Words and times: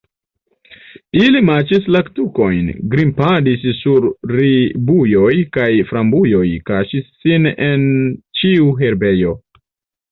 Ili 1.23 1.41
maĉis 1.49 1.85
laktukojn, 1.95 2.71
grimpadis 2.95 3.67
sur 3.81 4.09
ribujoj 4.39 5.33
kaj 5.59 5.71
frambujoj, 5.93 6.45
kaŝis 6.73 7.09
sin 7.27 7.51
en 7.71 7.89
ĉiu 8.41 8.75
herbejo. 8.85 9.39